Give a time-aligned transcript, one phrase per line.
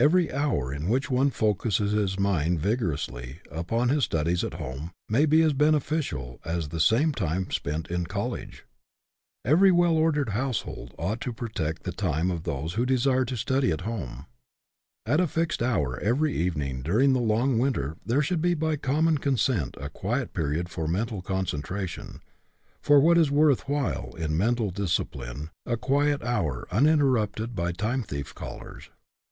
[0.00, 4.90] Every hour in which one focuses his mind vigorously up on his studies at home
[5.08, 8.66] may be as beneficial as the same time spent in college.
[9.44, 13.36] Every well ordered household ought to pro tect the time of those who desire to
[13.36, 14.26] study at home.
[15.06, 19.18] At a fixed hour every evening during the long winter there should be by common
[19.18, 22.22] consent a quiet period for mental concentra tion,
[22.82, 28.02] for what is worth while in mental dis cipline, a quiet hour uninterrupted by time
[28.02, 28.90] thief callers.